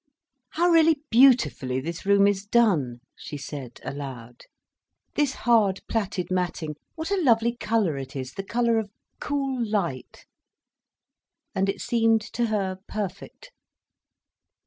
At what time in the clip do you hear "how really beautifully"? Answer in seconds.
0.53-1.79